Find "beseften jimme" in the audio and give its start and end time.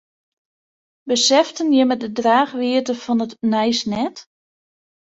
1.09-1.95